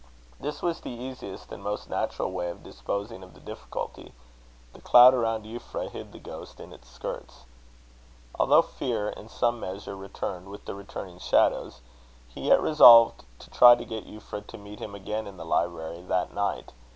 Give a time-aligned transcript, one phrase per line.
[0.39, 4.15] This was the easiest and most natural way of disposing of the difficulty.
[4.73, 7.45] The cloud around Euphra hid the ghost in its skirts.
[8.33, 11.81] Although fear in some measure returned with the returning shadows,
[12.27, 16.01] he yet resolved to try to get Euphra to meet him again in the library
[16.01, 16.73] that night.